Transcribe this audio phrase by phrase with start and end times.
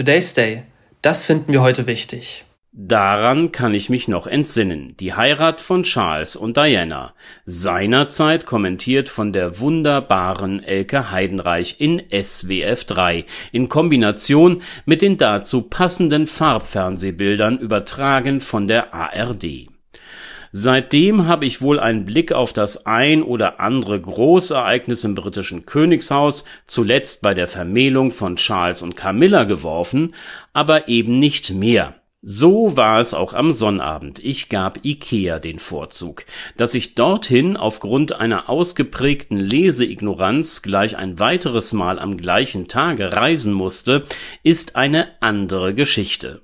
[0.00, 0.62] Today's Day.
[1.02, 2.46] Das finden wir heute wichtig.
[2.72, 7.12] Daran kann ich mich noch entsinnen, die Heirat von Charles und Diana,
[7.44, 15.60] seinerzeit kommentiert von der wunderbaren Elke Heidenreich in SWF 3, in Kombination mit den dazu
[15.60, 19.66] passenden Farbfernsehbildern übertragen von der ARD.
[20.52, 26.44] Seitdem habe ich wohl einen Blick auf das ein oder andere Großereignis im britischen Königshaus,
[26.66, 30.14] zuletzt bei der Vermählung von Charles und Camilla geworfen,
[30.52, 31.94] aber eben nicht mehr.
[32.22, 34.18] So war es auch am Sonnabend.
[34.18, 36.26] Ich gab Ikea den Vorzug.
[36.58, 43.54] Dass ich dorthin aufgrund einer ausgeprägten Leseignoranz gleich ein weiteres Mal am gleichen Tage reisen
[43.54, 44.04] musste,
[44.42, 46.42] ist eine andere Geschichte.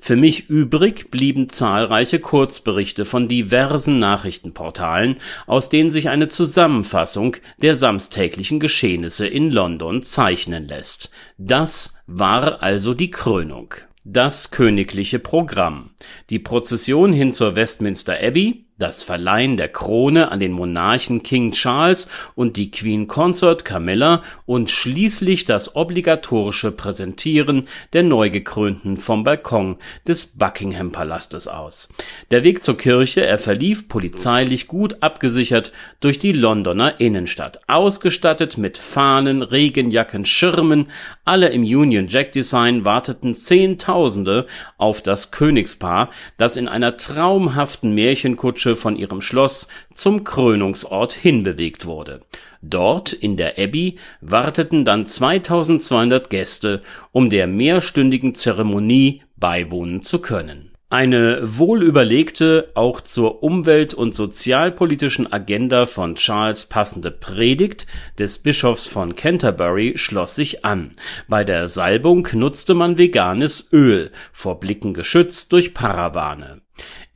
[0.00, 7.76] Für mich übrig blieben zahlreiche Kurzberichte von diversen Nachrichtenportalen, aus denen sich eine Zusammenfassung der
[7.76, 11.10] samstäglichen Geschehnisse in London zeichnen lässt.
[11.38, 13.74] Das war also die Krönung.
[14.04, 15.90] Das königliche Programm.
[16.30, 22.08] Die Prozession hin zur Westminster Abbey, das Verleihen der Krone an den Monarchen King Charles
[22.34, 30.26] und die Queen Consort Camilla und schließlich das obligatorische Präsentieren der Neugekrönten vom Balkon des
[30.26, 31.88] Buckingham Palastes aus.
[32.30, 38.76] Der Weg zur Kirche, er verlief polizeilich gut abgesichert durch die Londoner Innenstadt, ausgestattet mit
[38.76, 40.88] Fahnen, Regenjacken, Schirmen,
[41.24, 48.65] alle im Union Jack Design warteten Zehntausende auf das Königspaar, das in einer traumhaften Märchenkutsche
[48.66, 52.20] Kutsche von ihrem Schloss zum Krönungsort hinbewegt wurde.
[52.62, 60.72] Dort in der Abbey warteten dann 2200 Gäste, um der mehrstündigen Zeremonie beiwohnen zu können.
[60.88, 67.86] Eine wohlüberlegte, auch zur umwelt- und sozialpolitischen Agenda von Charles passende Predigt
[68.18, 70.96] des Bischofs von Canterbury schloss sich an.
[71.28, 76.62] Bei der Salbung nutzte man veganes Öl, vor Blicken geschützt durch Parawane.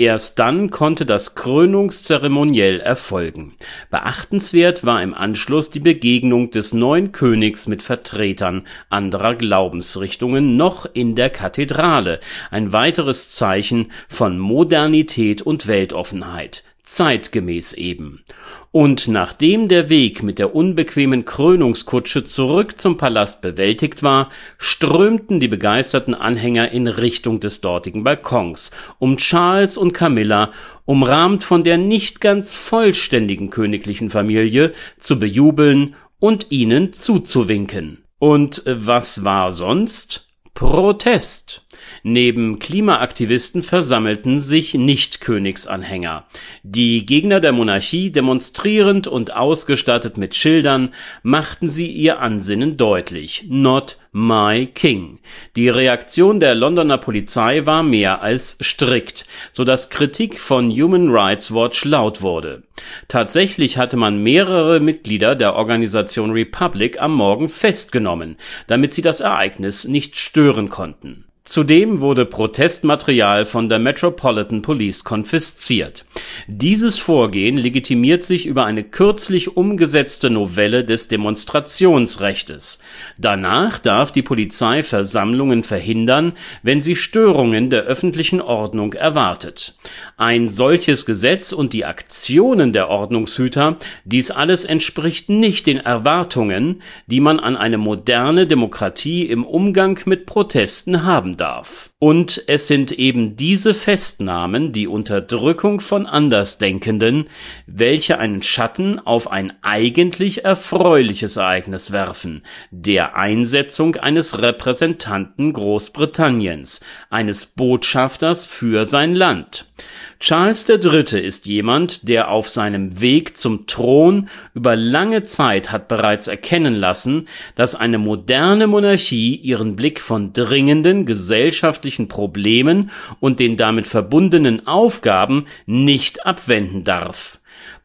[0.00, 3.56] Erst dann konnte das Krönungszeremoniell erfolgen.
[3.90, 11.16] Beachtenswert war im Anschluss die Begegnung des neuen Königs mit Vertretern anderer Glaubensrichtungen noch in
[11.16, 12.20] der Kathedrale,
[12.52, 18.24] ein weiteres Zeichen von Modernität und Weltoffenheit zeitgemäß eben.
[18.70, 25.48] Und nachdem der Weg mit der unbequemen Krönungskutsche zurück zum Palast bewältigt war, strömten die
[25.48, 30.52] begeisterten Anhänger in Richtung des dortigen Balkons, um Charles und Camilla,
[30.84, 38.04] umrahmt von der nicht ganz vollständigen königlichen Familie, zu bejubeln und ihnen zuzuwinken.
[38.18, 40.28] Und was war sonst?
[40.54, 41.67] Protest.
[42.02, 46.26] Neben Klimaaktivisten versammelten sich Nicht-Königsanhänger.
[46.62, 50.90] Die Gegner der Monarchie, demonstrierend und ausgestattet mit Schildern,
[51.22, 53.44] machten sie ihr Ansinnen deutlich.
[53.48, 55.20] Not My King.
[55.54, 61.54] Die Reaktion der Londoner Polizei war mehr als strikt, so dass Kritik von Human Rights
[61.54, 62.62] Watch laut wurde.
[63.06, 69.86] Tatsächlich hatte man mehrere Mitglieder der Organisation Republic am Morgen festgenommen, damit sie das Ereignis
[69.86, 71.27] nicht stören konnten.
[71.48, 76.04] Zudem wurde Protestmaterial von der Metropolitan Police konfisziert.
[76.46, 82.78] Dieses Vorgehen legitimiert sich über eine kürzlich umgesetzte Novelle des Demonstrationsrechtes.
[83.18, 86.32] Danach darf die Polizei Versammlungen verhindern,
[86.62, 89.76] wenn sie Störungen der öffentlichen Ordnung erwartet.
[90.16, 97.20] Ein solches Gesetz und die Aktionen der Ordnungshüter, dies alles entspricht nicht den Erwartungen, die
[97.20, 101.90] man an eine moderne Demokratie im Umgang mit Protesten haben darf.
[102.00, 107.30] Und es sind eben diese Festnahmen, die Unterdrückung von Andersdenkenden,
[107.66, 117.46] welche einen Schatten auf ein eigentlich erfreuliches Ereignis werfen, der Einsetzung eines Repräsentanten Großbritanniens, eines
[117.46, 119.72] Botschafters für sein Land.
[120.20, 121.20] Charles III.
[121.20, 127.28] ist jemand, der auf seinem Weg zum Thron über lange Zeit hat bereits erkennen lassen,
[127.54, 135.46] dass eine moderne Monarchie ihren Blick von dringenden gesellschaftlichen Problemen und den damit verbundenen Aufgaben
[135.66, 137.38] nicht abwenden darf.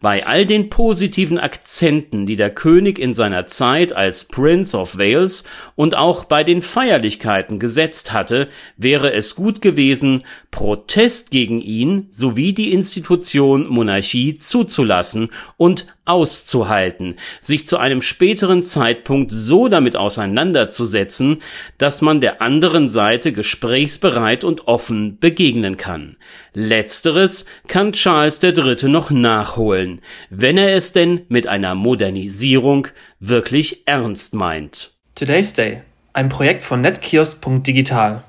[0.03, 5.45] Bei all den positiven Akzenten, die der König in seiner Zeit als Prince of Wales
[5.75, 12.51] und auch bei den Feierlichkeiten gesetzt hatte, wäre es gut gewesen, Protest gegen ihn sowie
[12.51, 21.37] die Institution Monarchie zuzulassen und auszuhalten, sich zu einem späteren Zeitpunkt so damit auseinanderzusetzen,
[21.77, 26.17] dass man der anderen Seite gesprächsbereit und offen begegnen kann.
[26.53, 28.89] Letzteres kann Charles III.
[28.89, 29.92] noch nachholen,
[30.29, 32.87] wenn er es denn mit einer Modernisierung
[33.19, 34.93] wirklich ernst meint.
[35.15, 35.81] Today's Day.
[36.13, 38.23] ein Projekt von netkiosk.digital.